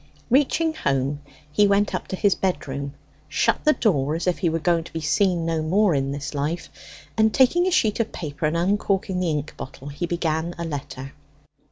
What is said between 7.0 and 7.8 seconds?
and taking a